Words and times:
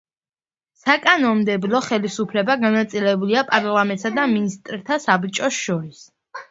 საკანონმდებლო 0.85 1.83
ხელისუფლება 1.89 2.57
განაწილებულია 2.65 3.47
პარლამენტსა 3.53 4.15
და 4.21 4.29
მინისტრთა 4.37 5.03
საბჭოს 5.09 5.67
შორის. 5.71 6.07